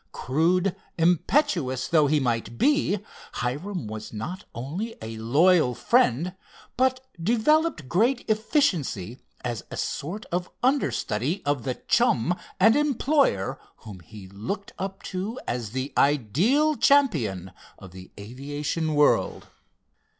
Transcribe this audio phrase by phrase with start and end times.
[0.13, 3.01] Crude, impetuous though he might be,
[3.33, 6.33] Hiram was not only a loyal friend,
[6.75, 13.99] but developed great efficiency as a sort of understudy of the chum and employer whom
[13.99, 19.49] he looked up to as the ideal champion of the aviation world.